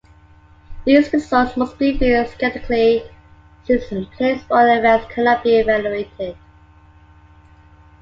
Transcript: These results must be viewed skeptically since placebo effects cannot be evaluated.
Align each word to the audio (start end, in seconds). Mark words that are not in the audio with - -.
These 0.83 1.13
results 1.13 1.55
must 1.55 1.77
be 1.77 1.95
viewed 1.95 2.27
skeptically 2.27 3.03
since 3.65 3.83
placebo 4.17 4.55
effects 4.79 5.13
cannot 5.13 5.43
be 5.43 5.57
evaluated. 5.59 6.35